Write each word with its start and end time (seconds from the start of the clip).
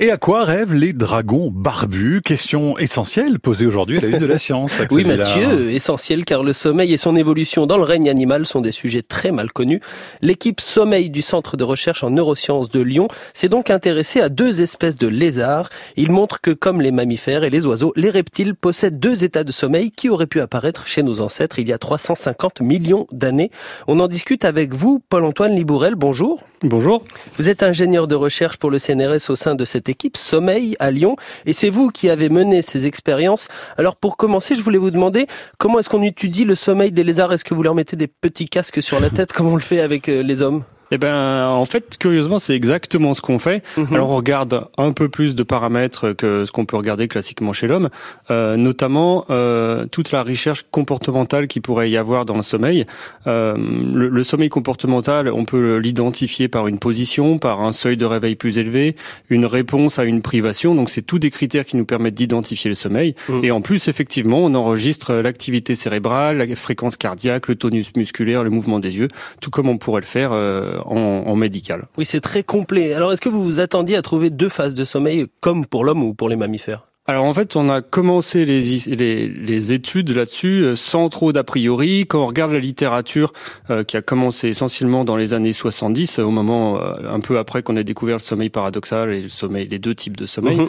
Et 0.00 0.12
à 0.12 0.16
quoi 0.16 0.44
rêvent 0.44 0.74
les 0.74 0.92
dragons 0.92 1.50
barbus? 1.52 2.20
Question 2.24 2.78
essentielle 2.78 3.40
posée 3.40 3.66
aujourd'hui 3.66 3.98
à 3.98 4.00
la 4.00 4.06
une 4.06 4.18
de 4.18 4.26
la 4.26 4.38
science. 4.38 4.80
oui 4.92 5.02
Mathieu, 5.02 5.72
essentiel 5.72 6.24
car 6.24 6.44
le 6.44 6.52
sommeil 6.52 6.92
et 6.94 6.96
son 6.96 7.16
évolution 7.16 7.66
dans 7.66 7.78
le 7.78 7.82
règne 7.82 8.08
animal 8.08 8.46
sont 8.46 8.60
des 8.60 8.70
sujets 8.70 9.02
très 9.02 9.32
mal 9.32 9.50
connus. 9.50 9.80
L'équipe 10.22 10.60
sommeil 10.60 11.10
du 11.10 11.20
Centre 11.20 11.56
de 11.56 11.64
recherche 11.64 12.04
en 12.04 12.10
neurosciences 12.10 12.70
de 12.70 12.78
Lyon 12.78 13.08
s'est 13.34 13.48
donc 13.48 13.70
intéressée 13.70 14.20
à 14.20 14.28
deux 14.28 14.60
espèces 14.60 14.94
de 14.94 15.08
lézards. 15.08 15.68
Il 15.96 16.12
montre 16.12 16.40
que 16.40 16.52
comme 16.52 16.80
les 16.80 16.92
mammifères 16.92 17.42
et 17.42 17.50
les 17.50 17.66
oiseaux, 17.66 17.92
les 17.96 18.10
reptiles 18.10 18.54
possèdent 18.54 19.00
deux 19.00 19.24
états 19.24 19.42
de 19.42 19.50
sommeil 19.50 19.90
qui 19.90 20.10
auraient 20.10 20.28
pu 20.28 20.38
apparaître 20.38 20.86
chez 20.86 21.02
nos 21.02 21.18
ancêtres 21.20 21.58
il 21.58 21.68
y 21.68 21.72
a 21.72 21.78
350 21.78 22.60
millions 22.60 23.08
d'années. 23.10 23.50
On 23.88 23.98
en 23.98 24.06
discute 24.06 24.44
avec 24.44 24.74
vous, 24.74 25.02
Paul-Antoine 25.08 25.56
Libourel. 25.56 25.96
Bonjour. 25.96 26.44
Bonjour. 26.62 27.02
Vous 27.36 27.48
êtes 27.48 27.64
ingénieur 27.64 28.06
de 28.06 28.14
recherche 28.14 28.58
pour 28.58 28.70
le 28.70 28.78
CNRS 28.78 29.28
au 29.30 29.36
sein 29.36 29.56
de 29.56 29.64
cette 29.64 29.87
équipe 29.88 30.16
Sommeil 30.16 30.76
à 30.78 30.90
Lyon. 30.90 31.16
Et 31.46 31.52
c'est 31.52 31.70
vous 31.70 31.90
qui 31.90 32.10
avez 32.10 32.28
mené 32.28 32.62
ces 32.62 32.86
expériences. 32.86 33.48
Alors 33.76 33.96
pour 33.96 34.16
commencer, 34.16 34.54
je 34.54 34.62
voulais 34.62 34.78
vous 34.78 34.90
demander 34.90 35.26
comment 35.58 35.78
est-ce 35.78 35.88
qu'on 35.88 36.02
étudie 36.02 36.44
le 36.44 36.54
sommeil 36.54 36.92
des 36.92 37.04
lézards? 37.04 37.32
Est-ce 37.32 37.44
que 37.44 37.54
vous 37.54 37.62
leur 37.62 37.74
mettez 37.74 37.96
des 37.96 38.08
petits 38.08 38.48
casques 38.48 38.82
sur 38.82 39.00
la 39.00 39.10
tête 39.10 39.32
comme 39.32 39.46
on 39.46 39.56
le 39.56 39.62
fait 39.62 39.80
avec 39.80 40.08
euh, 40.08 40.22
les 40.22 40.42
hommes? 40.42 40.64
Eh 40.90 40.98
ben, 40.98 41.48
en 41.48 41.64
fait, 41.64 41.96
curieusement, 41.98 42.38
c'est 42.38 42.54
exactement 42.54 43.14
ce 43.14 43.20
qu'on 43.20 43.38
fait. 43.38 43.62
Mhm. 43.76 43.94
Alors, 43.94 44.10
on 44.10 44.16
regarde 44.16 44.68
un 44.78 44.92
peu 44.92 45.08
plus 45.08 45.34
de 45.34 45.42
paramètres 45.42 46.12
que 46.12 46.44
ce 46.44 46.52
qu'on 46.52 46.64
peut 46.64 46.76
regarder 46.76 47.08
classiquement 47.08 47.52
chez 47.52 47.66
l'homme, 47.66 47.90
euh, 48.30 48.56
notamment 48.56 49.26
euh, 49.30 49.86
toute 49.90 50.12
la 50.12 50.22
recherche 50.22 50.64
comportementale 50.70 51.46
qui 51.46 51.60
pourrait 51.60 51.90
y 51.90 51.96
avoir 51.96 52.24
dans 52.24 52.36
le 52.36 52.42
sommeil. 52.42 52.86
Euh, 53.26 53.54
le, 53.56 54.08
le, 54.08 54.24
sommeil 54.24 54.48
comportemental, 54.48 55.30
on 55.30 55.44
peut 55.44 55.76
l'identifier 55.76 56.48
par 56.48 56.68
une 56.68 56.78
position, 56.78 57.38
par 57.38 57.60
un 57.60 57.72
seuil 57.72 57.96
de 57.96 58.04
réveil 58.04 58.34
plus 58.34 58.58
élevé, 58.58 58.96
une 59.28 59.44
réponse 59.44 59.98
à 59.98 60.04
une 60.04 60.22
privation. 60.22 60.74
Donc, 60.74 60.88
c'est 60.90 61.02
tous 61.02 61.18
des 61.18 61.30
critères 61.30 61.66
qui 61.66 61.76
nous 61.76 61.84
permettent 61.84 62.14
d'identifier 62.14 62.70
le 62.70 62.74
sommeil. 62.74 63.14
Mhm. 63.28 63.44
Et 63.44 63.50
en 63.50 63.60
plus, 63.60 63.88
effectivement, 63.88 64.38
on 64.38 64.54
enregistre 64.54 65.14
l'activité 65.14 65.74
cérébrale, 65.74 66.38
la 66.38 66.56
fréquence 66.56 66.96
cardiaque, 66.96 67.48
le 67.48 67.56
tonus 67.56 67.92
musculaire, 67.94 68.42
le 68.42 68.50
mouvement 68.50 68.80
des 68.80 68.96
yeux, 68.96 69.08
tout 69.40 69.50
comme 69.50 69.68
on 69.68 69.76
pourrait 69.76 70.00
le 70.00 70.06
faire 70.06 70.32
euh, 70.78 70.82
en, 70.84 71.36
médical. 71.36 71.86
Oui, 71.96 72.04
c'est 72.04 72.20
très 72.20 72.42
complet. 72.42 72.94
Alors, 72.94 73.12
est-ce 73.12 73.20
que 73.20 73.28
vous 73.28 73.44
vous 73.44 73.60
attendiez 73.60 73.96
à 73.96 74.02
trouver 74.02 74.30
deux 74.30 74.48
phases 74.48 74.74
de 74.74 74.84
sommeil 74.84 75.26
comme 75.40 75.66
pour 75.66 75.84
l'homme 75.84 76.02
ou 76.02 76.14
pour 76.14 76.28
les 76.28 76.36
mammifères? 76.36 76.87
Alors 77.08 77.24
en 77.24 77.32
fait, 77.32 77.56
on 77.56 77.70
a 77.70 77.80
commencé 77.80 78.44
les, 78.44 78.60
les, 78.60 79.28
les 79.28 79.72
études 79.72 80.10
là-dessus 80.10 80.62
euh, 80.62 80.76
sans 80.76 81.08
trop 81.08 81.32
d'a 81.32 81.42
priori. 81.42 82.00
Quand 82.06 82.22
on 82.22 82.26
regarde 82.26 82.52
la 82.52 82.58
littérature 82.58 83.32
euh, 83.70 83.82
qui 83.82 83.96
a 83.96 84.02
commencé 84.02 84.48
essentiellement 84.48 85.06
dans 85.06 85.16
les 85.16 85.32
années 85.32 85.54
70, 85.54 86.18
au 86.18 86.30
moment 86.30 86.76
euh, 86.76 87.10
un 87.10 87.20
peu 87.20 87.38
après 87.38 87.62
qu'on 87.62 87.78
ait 87.78 87.84
découvert 87.84 88.16
le 88.16 88.20
sommeil 88.20 88.50
paradoxal 88.50 89.14
et 89.14 89.22
le 89.22 89.30
sommeil, 89.30 89.66
les 89.68 89.78
deux 89.78 89.94
types 89.94 90.18
de 90.18 90.26
sommeil, 90.26 90.58
mhm. 90.58 90.68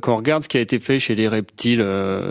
quand 0.00 0.12
on 0.12 0.16
regarde 0.18 0.42
ce 0.42 0.50
qui 0.50 0.58
a 0.58 0.60
été 0.60 0.78
fait 0.80 0.98
chez 0.98 1.14
les 1.14 1.28
reptiles, 1.28 1.82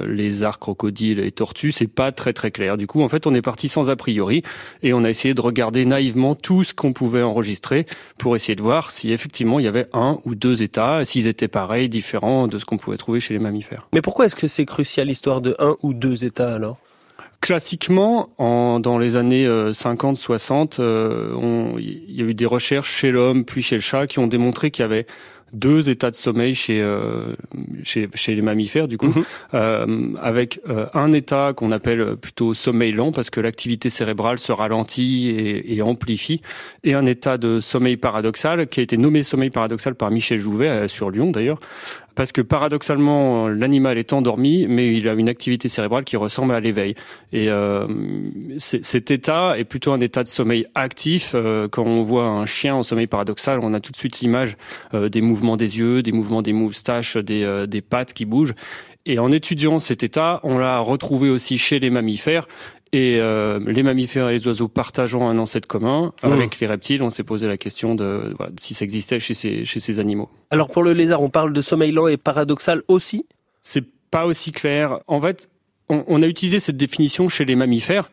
lézards, 0.08 0.60
crocodiles 0.60 1.20
et 1.20 1.32
tortues, 1.32 1.72
c'est 1.72 1.88
pas 1.88 2.12
très 2.12 2.34
très 2.34 2.52
clair. 2.52 2.78
Du 2.78 2.86
coup, 2.86 3.02
en 3.02 3.10
fait, 3.10 3.26
on 3.26 3.34
est 3.34 3.42
parti 3.42 3.68
sans 3.68 3.90
a 3.90 3.96
priori 3.96 4.44
et 4.84 4.94
on 4.94 5.04
a 5.04 5.10
essayé 5.10 5.34
de 5.34 5.42
regarder 5.42 5.86
naïvement 5.86 6.36
tout 6.36 6.64
ce 6.64 6.76
qu'on 6.76 6.94
pouvait 6.94 7.24
enregistrer 7.24 7.88
pour 8.20 8.36
essayer 8.36 8.56
de 8.56 8.62
voir 8.62 8.92
si 8.92 9.12
effectivement 9.12 9.58
il 9.58 9.66
y 9.66 9.68
avait 9.68 9.88
un 9.94 10.20
ou 10.26 10.36
deux 10.36 10.62
états, 10.62 11.04
s'ils 11.04 11.26
étaient 11.26 11.48
pareils, 11.48 11.90
différents 11.90 12.48
de 12.48 12.60
ce 12.60 12.66
qu'on 12.66 12.78
pouvait 12.78 12.98
trouver 12.98 13.07
chez 13.20 13.34
les 13.34 13.40
mammifères. 13.40 13.88
Mais 13.94 14.02
pourquoi 14.02 14.26
est-ce 14.26 14.36
que 14.36 14.48
c'est 14.48 14.66
crucial 14.66 15.08
l'histoire 15.08 15.42
de 15.42 15.56
un 15.60 15.76
ou 15.82 15.94
deux 15.94 16.26
états 16.26 16.54
alors? 16.54 16.78
Classiquement, 17.40 18.30
en, 18.40 18.80
dans 18.80 18.98
les 18.98 19.16
années 19.16 19.48
50-60, 19.48 20.80
euh, 20.80 21.36
euh, 21.36 21.80
il 21.80 22.16
y 22.16 22.22
a 22.22 22.26
eu 22.26 22.34
des 22.34 22.46
recherches 22.46 22.90
chez 22.90 23.12
l'homme 23.12 23.46
puis 23.46 23.62
chez 23.62 23.76
le 23.76 23.82
chat 23.82 24.08
qui 24.08 24.20
ont 24.20 24.28
démontré 24.28 24.72
qu'il 24.72 24.82
y 24.82 24.86
avait 24.86 25.06
deux 25.54 25.90
états 25.90 26.12
de 26.12 26.16
sommeil 26.16 26.56
chez 26.56 26.82
euh, 26.82 27.36
chez, 27.84 28.10
chez, 28.14 28.36
les 28.36 28.42
mammifères 28.42 28.88
du 28.88 28.98
coup, 28.98 29.08
mhm. 29.08 29.24
euh, 29.54 30.14
avec 30.22 30.60
euh, 30.70 30.88
un 30.94 31.12
état 31.12 31.54
qu'on 31.56 31.72
appelle 31.72 32.18
plutôt 32.18 32.54
sommeil 32.54 32.92
lent 32.92 33.12
parce 33.12 33.30
que 33.30 33.40
l'activité 33.40 33.90
cérébrale 33.90 34.40
se 34.40 34.52
ralentit 34.52 35.30
et, 35.30 35.76
et, 35.76 35.82
amplifie, 35.82 36.42
et 36.84 36.94
un 36.94 37.06
état 37.06 37.38
de 37.38 37.60
sommeil 37.60 37.98
paradoxal 37.98 38.68
qui 38.68 38.82
a 38.82 38.84
été 38.84 38.98
nommé 38.98 39.24
sommeil 39.24 39.50
paradoxal 39.50 39.96
par 39.96 40.12
Michel 40.12 40.38
Jouvet 40.38 40.88
sur 40.88 41.10
Lyon 41.12 41.32
d'ailleurs, 41.32 41.60
parce 42.18 42.34
que 42.34 42.42
paradoxalement 42.42 43.48
l'animal 43.48 43.98
est 43.98 44.12
endormi, 44.12 44.66
mais 44.68 44.94
il 44.94 45.08
a 45.08 45.14
une 45.14 45.30
activité 45.30 45.70
cérébrale 45.70 46.04
qui 46.04 46.18
ressemble 46.18 46.54
à 46.54 46.60
l'éveil. 46.60 46.96
Et 47.32 47.50
euh, 47.50 47.88
cet 48.58 49.12
état 49.12 49.58
est 49.58 49.64
plutôt 49.64 49.94
un 49.94 50.02
état 50.02 50.24
de 50.24 50.28
sommeil 50.28 50.66
actif. 50.76 51.34
quand 51.72 51.86
on 51.86 52.04
voit 52.04 52.26
un 52.26 52.46
chien 52.46 52.76
en 52.76 52.84
sommeil 52.84 53.08
paradoxal, 53.08 53.60
on 53.62 53.74
a 53.74 53.80
tout 53.80 53.94
de 53.94 53.98
suite 53.98 54.20
l'image 54.20 54.58
des 54.94 55.22
mouvements 55.22 55.56
des 55.56 55.78
yeux, 55.78 56.02
des 56.04 56.12
mouvements 56.12 56.42
des 56.42 56.54
moustaches, 56.54 57.16
des, 57.18 57.44
euh, 57.44 57.66
des 57.68 57.82
pattes 57.82 58.14
qui 58.14 58.26
bougent. 58.26 58.56
Et 59.06 59.20
en 59.20 59.32
étudiant 59.32 59.80
cet 59.80 60.04
état, 60.04 60.42
on 60.44 60.58
l'a 60.58 60.80
retrouvé 60.80 61.30
aussi 61.30 61.58
chez 61.58 61.80
les 61.80 61.90
mammifères. 61.90 62.48
Et 62.94 63.18
euh, 63.20 63.60
les 63.66 63.84
mammifères 63.84 64.30
et 64.30 64.34
les 64.34 64.48
oiseaux 64.48 64.68
partageant 64.68 65.28
un 65.28 65.38
ancêtre 65.38 65.68
commun, 65.68 66.14
mmh. 66.24 66.32
avec 66.32 66.60
les 66.60 66.68
reptiles, 66.68 67.04
on 67.04 67.10
s'est 67.10 67.24
posé 67.24 67.48
la 67.48 67.58
question 67.58 67.96
de 67.96 68.36
si 68.58 68.74
ça 68.74 68.86
existait 68.86 69.20
chez 69.20 69.34
ces, 69.34 69.66
chez 69.66 69.80
ces 69.80 70.00
animaux. 70.00 70.30
Alors 70.52 70.70
pour 70.70 70.84
le 70.84 70.94
lézard, 70.94 71.22
on 71.22 71.30
parle 71.30 71.54
de 71.54 71.62
sommeil 71.62 71.92
lent 71.92 72.08
et 72.08 72.18
paradoxal 72.18 72.84
aussi? 72.88 73.26
C'est 73.62 73.84
pas 74.10 74.26
aussi 74.26 74.52
clair. 74.52 75.00
En 75.08 75.20
fait, 75.20 75.50
on, 75.90 76.04
on, 76.08 76.22
a 76.22 76.28
utilisé 76.28 76.60
cette 76.60 76.78
définition 76.78 77.28
chez 77.28 77.44
les 77.44 77.56
mammifères 77.56 78.10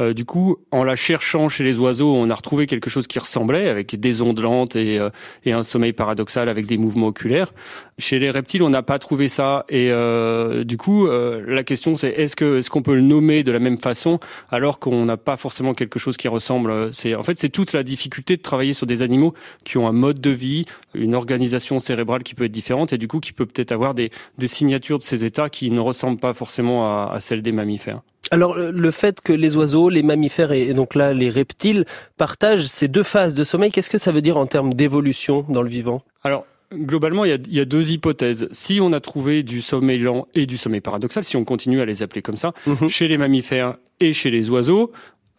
euh, 0.00 0.12
du 0.12 0.24
coup, 0.24 0.56
en 0.70 0.84
la 0.84 0.96
cherchant 0.96 1.48
chez 1.48 1.64
les 1.64 1.78
oiseaux, 1.78 2.14
on 2.14 2.30
a 2.30 2.34
retrouvé 2.34 2.66
quelque 2.66 2.90
chose 2.90 3.06
qui 3.06 3.18
ressemblait, 3.18 3.68
avec 3.68 3.98
des 3.98 4.22
ondes 4.22 4.40
lentes 4.40 4.76
et, 4.76 4.98
euh, 4.98 5.10
et 5.44 5.52
un 5.52 5.62
sommeil 5.62 5.92
paradoxal 5.92 6.48
avec 6.48 6.66
des 6.66 6.78
mouvements 6.78 7.08
oculaires. 7.08 7.52
Chez 7.98 8.18
les 8.18 8.30
reptiles, 8.30 8.62
on 8.62 8.70
n'a 8.70 8.82
pas 8.82 8.98
trouvé 8.98 9.28
ça. 9.28 9.64
Et 9.68 9.90
euh, 9.90 10.64
du 10.64 10.76
coup, 10.76 11.08
la 11.08 11.64
question 11.64 11.96
c'est 11.96 12.08
est-ce 12.08 12.36
que 12.36 12.58
est-ce 12.58 12.70
qu'on 12.70 12.82
peut 12.82 12.94
le 12.94 13.00
nommer 13.00 13.42
de 13.42 13.52
la 13.52 13.58
même 13.58 13.78
façon 13.78 14.20
alors 14.50 14.78
qu'on 14.78 15.04
n'a 15.04 15.16
pas 15.16 15.36
forcément 15.36 15.74
quelque 15.74 15.98
chose 15.98 16.16
qui 16.16 16.28
ressemble 16.28 16.94
C'est 16.94 17.14
en 17.14 17.22
fait 17.22 17.38
c'est 17.38 17.48
toute 17.48 17.72
la 17.72 17.82
difficulté 17.82 18.36
de 18.36 18.42
travailler 18.42 18.72
sur 18.72 18.86
des 18.86 19.02
animaux 19.02 19.34
qui 19.64 19.78
ont 19.78 19.88
un 19.88 19.92
mode 19.92 20.20
de 20.20 20.30
vie, 20.30 20.66
une 20.94 21.14
organisation 21.14 21.78
cérébrale 21.78 22.22
qui 22.22 22.34
peut 22.34 22.44
être 22.44 22.52
différente 22.52 22.92
et 22.92 22.98
du 22.98 23.08
coup 23.08 23.20
qui 23.20 23.32
peut 23.32 23.46
peut-être 23.46 23.72
avoir 23.72 23.94
des, 23.94 24.10
des 24.38 24.48
signatures 24.48 24.98
de 24.98 25.02
ces 25.02 25.24
états 25.24 25.50
qui 25.50 25.70
ne 25.70 25.80
ressemblent 25.80 26.20
pas 26.20 26.34
forcément 26.34 26.84
à, 26.84 27.10
à 27.12 27.20
celles 27.20 27.42
des 27.42 27.52
mammifères. 27.52 28.02
Alors 28.30 28.56
le 28.56 28.90
fait 28.90 29.20
que 29.20 29.32
les 29.32 29.56
oiseaux, 29.56 29.88
les 29.88 30.02
mammifères 30.02 30.52
et 30.52 30.72
donc 30.72 30.94
là 30.94 31.12
les 31.12 31.30
reptiles 31.30 31.84
partagent 32.16 32.66
ces 32.66 32.88
deux 32.88 33.02
phases 33.02 33.34
de 33.34 33.44
sommeil, 33.44 33.70
qu'est-ce 33.70 33.90
que 33.90 33.98
ça 33.98 34.12
veut 34.12 34.20
dire 34.20 34.36
en 34.36 34.46
termes 34.46 34.74
d'évolution 34.74 35.44
dans 35.48 35.62
le 35.62 35.70
vivant? 35.70 36.02
Alors 36.24 36.44
Globalement, 36.70 37.24
il 37.24 37.30
y, 37.48 37.60
a, 37.60 37.64
deux 37.64 37.92
hypothèses. 37.92 38.46
Si 38.52 38.78
on 38.82 38.92
a 38.92 39.00
trouvé 39.00 39.42
du 39.42 39.62
sommeil 39.62 40.00
lent 40.00 40.28
et 40.34 40.44
du 40.44 40.58
sommeil 40.58 40.82
paradoxal, 40.82 41.24
si 41.24 41.38
on 41.38 41.44
continue 41.44 41.80
à 41.80 41.86
les 41.86 42.02
appeler 42.02 42.20
comme 42.20 42.36
ça, 42.36 42.52
mhm. 42.66 42.88
chez 42.88 43.08
les 43.08 43.16
mammifères 43.16 43.76
et 44.00 44.12
chez 44.12 44.30
les 44.30 44.50
oiseaux, 44.50 44.92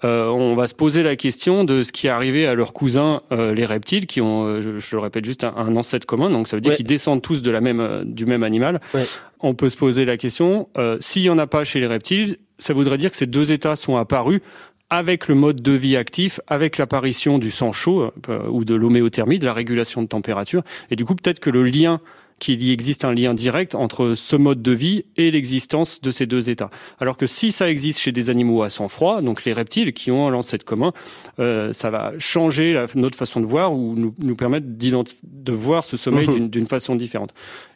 euh, 0.05 0.27
on 0.27 0.55
va 0.55 0.67
se 0.67 0.73
poser 0.73 1.03
la 1.03 1.15
question 1.15 1.63
de 1.63 1.83
ce 1.83 1.91
qui 1.91 2.07
est 2.07 2.09
arrivé 2.09 2.47
à 2.47 2.55
leurs 2.55 2.71
cousins, 2.71 3.21
euh, 3.31 3.53
les 3.53 3.65
reptiles, 3.65 4.05
qui 4.05 4.21
ont, 4.21 4.45
euh, 4.45 4.79
je, 4.79 4.95
le 4.95 5.01
répète, 5.01 5.25
juste 5.25 5.43
un, 5.43 5.75
ancêtre 5.75 6.05
commun. 6.05 6.29
Donc 6.29 6.47
ça 6.47 6.55
veut 6.55 6.61
dire 6.61 6.73
qu'ils 6.73 6.85
descendent 6.85 7.21
tous 7.21 7.41
de 7.41 7.51
la 7.51 7.61
même, 7.61 8.03
du 8.05 8.25
même 8.25 8.43
animal. 8.43 8.79
On 9.41 9.53
peut 9.53 9.69
se 9.69 9.77
poser 9.77 10.05
la 10.05 10.17
question 10.17 10.69
s'il 10.99 11.23
y 11.23 11.29
en 11.29 11.37
a 11.37 11.47
pas 11.47 11.63
chez 11.63 11.79
les 11.79 11.87
reptiles, 11.87 12.37
ça 12.57 12.73
voudrait 12.73 12.97
dire 12.97 13.11
que 13.11 13.17
ces 13.17 13.27
deux 13.27 13.51
états 13.51 13.75
sont 13.75 13.95
apparus 13.95 14.41
avec 14.89 15.27
le 15.27 15.35
mode 15.35 15.61
de 15.61 15.71
vie 15.71 15.95
actif, 15.95 16.39
avec 16.47 16.77
l'apparition 16.77 17.37
du 17.37 17.51
sang 17.51 17.71
chaud 17.71 18.11
ou 18.49 18.65
de 18.65 18.75
l'homéothermie, 18.75 19.39
de 19.39 19.45
la 19.45 19.53
régulation 19.53 20.01
de 20.01 20.07
température. 20.07 20.63
Et 20.89 20.95
du 20.95 21.05
coup, 21.05 21.15
peut-être 21.15 21.39
que 21.39 21.49
le 21.49 21.63
lien 21.63 22.01
qu'il 22.39 22.63
y 22.63 22.71
existe 22.71 23.05
un 23.05 23.13
lien 23.13 23.33
direct 23.33 23.75
entre 23.75 24.15
ce 24.15 24.35
mode 24.35 24.61
de 24.61 24.71
vie 24.71 25.05
et 25.17 25.29
l'existence 25.31 26.01
de 26.01 26.11
ces 26.11 26.25
deux 26.25 26.49
états. 26.49 26.69
Alors 26.99 27.17
que 27.17 27.27
si 27.27 27.51
ça 27.51 27.69
existe 27.69 27.99
chez 27.99 28.11
des 28.11 28.29
animaux 28.29 28.63
à 28.63 28.69
sang 28.69 28.87
froid, 28.87 29.21
donc 29.21 29.45
les 29.45 29.53
reptiles 29.53 29.93
qui 29.93 30.11
ont 30.11 30.27
un 30.27 30.31
l'ancêtre 30.31 30.65
commun, 30.65 30.93
euh, 31.39 31.73
ça 31.73 31.89
va 31.89 32.13
changer 32.17 32.73
la, 32.73 32.87
notre 32.95 33.17
façon 33.17 33.39
de 33.41 33.45
voir 33.45 33.73
ou 33.73 33.95
nous, 33.95 34.15
nous 34.17 34.35
permettre 34.35 34.67
de 34.67 35.51
voir 35.51 35.83
ce 35.83 35.97
sommeil 35.97 36.27
mhm. 36.27 36.49
d'une 36.49 36.67
façon 36.67 36.95
différente. 36.95 37.33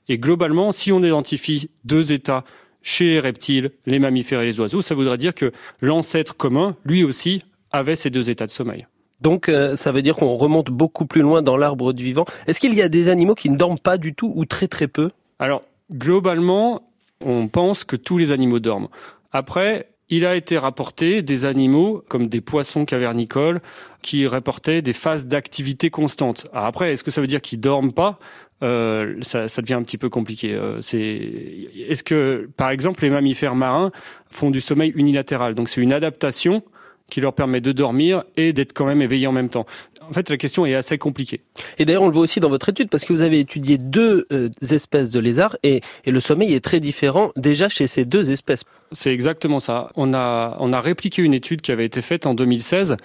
Et 0.10 0.18
globalement, 0.18 0.72
si 0.72 0.92
on 0.92 1.04
identifie 1.04 1.70
deux 1.84 2.12
états 2.12 2.44
chez 2.82 3.06
les 3.06 3.20
reptiles, 3.20 3.72
les 3.86 4.00
mammifères 4.00 4.42
et 4.42 4.46
les 4.46 4.60
oiseaux, 4.60 4.82
ça 4.82 4.96
voudrait 4.96 5.18
dire 5.18 5.34
que 5.34 5.52
l'ancêtre 5.82 6.36
commun, 6.36 6.76
lui 6.84 7.04
aussi, 7.04 7.44
avait 7.72 7.96
ces 7.96 8.10
deux 8.10 8.30
états 8.30 8.46
de 8.46 8.52
sommeil. 8.52 8.86
Donc 9.24 9.48
euh, 9.48 9.78
ça 9.78 9.94
veut 9.94 10.02
dire 10.02 10.18
qu'on 10.18 10.36
remonte 10.36 10.70
beaucoup 10.70 11.06
plus 11.06 11.22
loin 11.22 11.42
dans 11.42 11.56
l'arbre 11.56 11.94
du 11.94 12.04
vivant. 12.04 12.26
Est-ce 12.46 12.60
qu'il 12.60 12.74
y 12.76 12.82
a 12.82 12.90
des 12.90 13.08
animaux 13.08 13.36
qui 13.36 13.50
ne 13.50 13.56
dorment 13.56 13.80
pas 13.80 13.98
du 13.98 14.14
tout 14.14 14.32
ou 14.36 14.44
très 14.44 14.68
très 14.68 14.88
peu? 14.88 15.12
Alors 15.40 15.64
globalement, 15.92 16.82
on 17.26 17.48
pense 17.48 17.86
que 17.86 17.96
tous 17.96 18.18
les 18.18 18.34
animaux 18.34 18.60
dorment. 18.60 18.90
Après, 19.32 19.88
il 20.10 20.26
a 20.26 20.36
été 20.36 20.58
rapporté 20.58 21.22
des 21.22 21.46
animaux 21.46 22.04
comme 22.10 22.28
des 22.28 22.42
poissons 22.42 22.84
cavernicoles 22.84 23.62
qui 24.02 24.28
rapportaient 24.28 24.82
des 24.82 24.92
phases 24.92 25.26
d'activité 25.26 25.90
constante. 25.90 26.48
après, 26.54 26.92
est-ce 26.92 27.06
que 27.06 27.10
ça 27.10 27.22
veut 27.22 27.28
dire 27.28 27.42
qu'ils 27.42 27.62
dorment 27.62 27.94
pas? 27.94 28.20
Euh, 28.62 29.16
ça, 29.22 29.48
devient 29.62 29.74
un 29.74 29.84
petit 29.84 29.98
peu 29.98 30.10
compliqué. 30.10 30.54
Euh, 30.54 30.82
c'est 30.82 31.70
est-ce 31.90 32.04
que, 32.04 32.50
par 32.58 32.70
exemple, 32.70 33.04
les 33.04 33.10
mammifères 33.10 33.56
marins 33.56 33.92
font 34.30 34.52
du 34.52 34.62
sommeil 34.62 34.92
unilatéral? 34.96 35.56
Donc 35.56 35.70
c'est 35.70 35.82
une 35.82 35.94
adaptation 35.94 36.62
qui 37.10 37.22
leur 37.22 37.34
permet 37.34 37.62
de 37.62 37.72
dormir 37.72 38.24
et 38.36 38.54
d'être 38.54 38.74
quand 38.74 38.86
même 38.86 39.02
éveillés 39.02 39.28
en 39.28 39.32
même 39.32 39.50
temps. 39.50 39.66
En 40.10 40.14
fait, 40.14 40.30
la 40.30 40.38
question 40.38 40.66
est 40.66 40.76
assez 40.76 40.98
compliquée. 40.98 41.42
Et 41.78 41.86
d'ailleurs, 41.86 42.04
on 42.04 42.08
le 42.08 42.14
voit 42.14 42.24
aussi 42.24 42.40
dans 42.40 42.50
votre 42.50 42.70
étude 42.70 42.90
parce 42.90 43.06
que 43.06 43.14
vous 43.14 43.22
avez 43.22 43.40
étudié 43.40 43.78
deux 43.78 44.28
euh, 44.32 44.50
espèces 44.70 45.10
de 45.10 45.20
lézards 45.20 45.58
et, 45.64 45.82
et, 46.06 46.12
le 46.12 46.20
sommeil 46.20 46.54
est 46.54 46.64
très 46.64 46.80
différent 46.80 47.32
déjà 47.36 47.70
chez 47.70 47.88
ces 47.88 48.06
deux 48.06 48.32
espèces. 48.32 48.64
C'est 48.94 49.14
exactement 49.14 49.60
ça. 49.60 49.90
On 49.96 50.14
a, 50.14 50.56
on 50.60 50.72
a 50.72 50.80
répliqué 50.80 51.22
une 51.22 51.34
étude 51.34 51.62
qui 51.62 51.72
avait 51.72 51.86
été 51.86 52.02
faite 52.02 52.26
en 52.26 52.36
2016 52.36 52.98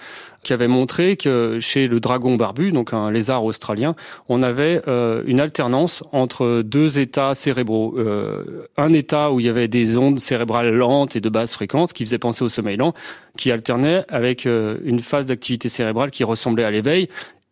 qui 0.43 0.53
avait 0.53 0.67
montré 0.67 1.17
que 1.17 1.57
chez 1.59 1.87
le 1.87 1.99
dragon 1.99 2.35
barbu, 2.35 2.71
donc 2.71 2.93
un 2.93 3.11
lézard 3.11 3.43
australien, 3.43 3.95
on 4.29 4.41
avait 4.41 4.81
euh, 4.87 5.21
une 5.25 5.41
alternance 5.41 6.03
entre 6.13 6.61
deux 6.61 6.97
états 6.99 7.33
cérébraux. 7.35 7.95
Euh, 7.97 8.67
un 8.77 8.93
état 8.93 9.31
où 9.31 9.39
il 9.39 9.45
y 9.45 9.49
avait 9.49 9.67
des 9.67 9.97
ondes 9.97 10.19
cérébrales 10.19 10.73
lentes 10.73 11.15
et 11.15 11.21
de 11.21 11.29
basse 11.29 11.53
fréquence 11.53 11.91
qui 11.91 12.05
faisaient 12.05 12.19
penser 12.19 12.43
au 12.43 12.49
sommeil 12.49 12.77
lent, 12.77 12.93
qui 13.37 13.51
alternait 13.51 14.03
avec 14.09 14.45
une 14.45 14.99
phase 14.99 15.25
d'activité 15.25 15.69
cérébrale 15.69 16.11
qui 16.11 16.23
ressemblait 16.23 16.63
à 16.63 16.71
l'éveil. 16.71 16.88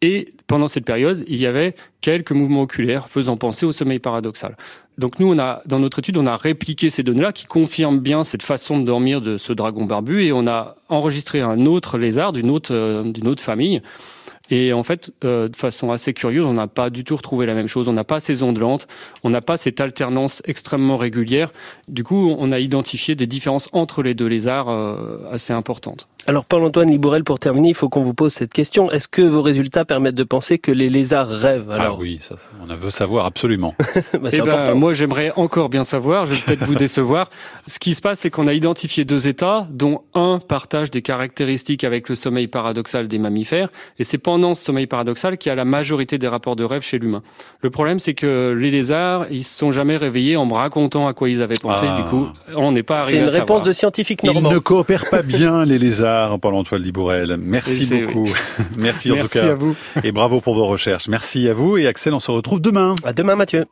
Et 0.02 0.28
pendant 0.46 0.68
cette 0.68 0.86
période, 0.86 1.24
il 1.28 1.38
y 1.38 1.48
avait 1.48 1.76
quelques 2.02 2.32
mouvements 2.32 2.62
oculaires 2.62 3.08
faisant 3.10 3.36
penser 3.36 3.66
au 3.66 3.72
sommeil 3.72 3.98
paradoxal. 3.98 4.56
Donc 5.00 5.20
nous, 5.20 5.32
on 5.32 5.40
a 5.40 5.62
dans 5.66 5.80
notre 5.80 6.00
étude, 6.00 6.18
on 6.18 6.26
a 6.28 6.38
répliqué 6.38 6.90
ces 6.90 7.02
données-là 7.04 7.32
qui 7.32 7.46
confirment 7.46 8.00
bien 8.00 8.24
cette 8.24 8.44
façon 8.44 8.80
de 8.80 8.86
dormir 8.86 9.22
de 9.22 9.38
ce 9.38 9.54
dragon 9.54 9.86
barbu, 9.86 10.24
et 10.24 10.32
on 10.32 10.48
a 10.48 10.76
enregistré 10.90 11.42
un 11.42 11.66
autre 11.66 11.98
lézard 11.98 12.32
d'une 12.32 12.52
autre 12.52 12.74
euh, 12.74 13.12
autre 13.26 13.44
famille. 13.44 13.82
Et 14.50 14.72
en 14.72 14.84
fait, 14.84 15.12
euh, 15.24 15.50
de 15.50 15.56
façon 15.56 15.92
assez 15.92 16.14
curieuse, 16.14 16.46
on 16.46 16.54
n'a 16.54 16.68
pas 16.68 16.90
du 16.90 17.04
tout 17.04 17.16
retrouvé 17.16 17.46
la 17.46 17.54
même 17.54 17.68
chose. 17.68 17.90
On 17.90 17.94
n'a 17.94 18.04
pas 18.04 18.20
ces 18.20 18.44
ondes 18.44 18.60
lentes, 18.60 18.88
on 19.24 19.30
n'a 19.30 19.42
pas 19.42 19.58
cette 19.58 19.82
alternance 19.82 20.42
extrêmement 20.46 20.98
régulière. 20.98 21.52
Du 21.88 22.04
coup, 22.04 22.34
on 22.38 22.52
a 22.52 22.60
identifié 22.60 23.16
des 23.16 23.28
différences 23.28 23.68
entre 23.74 24.04
les 24.04 24.14
deux 24.14 24.28
lézards 24.28 24.70
euh, 24.70 25.20
assez 25.32 25.54
importantes. 25.54 26.08
Alors 26.30 26.44
Paul-Antoine 26.44 26.92
Libourel, 26.92 27.24
pour 27.24 27.40
terminer, 27.40 27.70
il 27.70 27.74
faut 27.74 27.88
qu'on 27.88 28.04
vous 28.04 28.14
pose 28.14 28.34
cette 28.34 28.52
question. 28.52 28.92
Est-ce 28.92 29.08
que 29.08 29.22
vos 29.22 29.42
résultats 29.42 29.86
permettent 29.86 30.14
de 30.14 30.26
penser 30.26 30.60
que 30.60 30.74
les 30.74 30.90
lézards 30.90 31.30
rêvent 31.30 31.72
alors... 31.72 31.96
Ah 31.98 32.02
oui, 32.02 32.18
ça, 32.20 32.36
on 32.62 32.76
veut 32.76 32.90
savoir 32.90 33.26
absolument. 33.26 33.76
bah, 34.22 34.30
eh 34.34 34.42
ben, 34.42 34.74
moi, 34.74 34.92
j'aimerais 34.92 35.32
encore 35.38 35.70
bien 35.70 35.86
savoir, 35.86 36.26
je 36.26 36.34
vais 36.34 36.42
peut-être 36.42 36.66
vous 36.66 36.76
décevoir. 36.76 37.30
Ce 37.66 37.80
qui 37.80 37.96
se 37.96 38.02
passe, 38.02 38.20
c'est 38.20 38.30
qu'on 38.30 38.46
a 38.48 38.54
identifié 38.54 39.06
deux 39.06 39.30
états, 39.30 39.68
dont 39.72 40.02
un 40.16 40.40
partage 40.46 40.92
des 40.92 41.02
caractéristiques 41.02 41.86
avec 41.86 42.10
le 42.10 42.16
sommeil 42.16 42.50
paradoxal 42.50 43.08
des 43.08 43.20
mammifères, 43.20 43.70
et 43.98 44.04
c'est 44.04 44.18
pendant 44.18 44.54
ce 44.54 44.66
sommeil 44.66 44.86
paradoxal 44.86 45.38
qu'il 45.38 45.50
y 45.50 45.54
a 45.54 45.56
la 45.56 45.64
majorité 45.64 46.18
des 46.18 46.28
rapports 46.28 46.58
de 46.58 46.66
rêve 46.66 46.82
chez 46.82 47.00
l'humain. 47.00 47.24
Le 47.62 47.70
problème, 47.70 48.00
c'est 48.00 48.16
que 48.16 48.54
les 48.60 48.70
lézards, 48.70 49.28
ils 49.32 49.46
se 49.46 49.58
sont 49.58 49.72
jamais 49.72 49.96
réveillés 49.96 50.36
en 50.36 50.46
me 50.46 50.56
racontant 50.56 51.08
à 51.08 51.14
quoi 51.14 51.30
ils 51.30 51.42
avaient 51.42 51.56
pensé. 51.56 51.88
Du 51.96 52.04
coup, 52.04 52.28
on 52.54 52.74
n'est 52.74 52.84
pas 52.84 53.00
arrivé 53.00 53.20
à 53.20 53.30
C'est 53.30 53.36
une 53.36 53.40
réponse 53.40 53.64
de 53.64 53.72
scientifique 53.72 54.24
normand. 54.24 54.50
Ils 54.50 54.54
ne 54.56 54.60
coopèrent 54.60 55.10
pas 55.10 55.22
bien, 55.22 55.64
les 55.64 55.80
lézards. 55.80 56.17
Paul-Antoine 56.42 56.82
Libourel. 56.82 57.38
Merci 57.40 57.86
beaucoup. 57.90 58.30
Merci 58.78 59.12
en 59.12 59.18
tout 59.18 59.28
cas. 59.28 59.52
à 59.52 59.54
vous. 59.54 59.76
Et 60.04 60.12
bravo 60.12 60.42
pour 60.42 60.56
vos 60.56 60.68
recherches. 60.68 61.08
Merci 61.08 61.48
à 61.48 61.54
vous 61.54 61.78
et 61.78 61.88
Axel, 61.88 62.14
on 62.14 62.20
se 62.20 62.32
retrouve 62.32 62.62
demain. 62.62 62.96
À 63.04 63.14
demain 63.14 63.36
Mathieu. 63.36 63.66